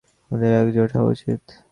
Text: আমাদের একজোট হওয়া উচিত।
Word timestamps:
আমাদের 0.31 0.51
একজোট 0.61 0.89
হওয়া 0.95 1.11
উচিত। 1.11 1.41